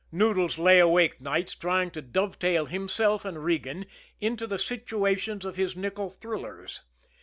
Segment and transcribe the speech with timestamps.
[0.11, 3.85] Noodles lay awake nights trying to dovetail himself and Regan
[4.19, 6.81] into the situations of his nickel thrillers.